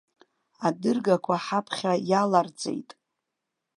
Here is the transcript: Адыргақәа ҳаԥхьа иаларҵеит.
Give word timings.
Адыргақәа 0.67 1.35
ҳаԥхьа 1.45 1.93
иаларҵеит. 2.09 2.89